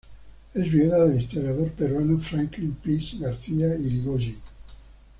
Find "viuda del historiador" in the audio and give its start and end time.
0.71-1.69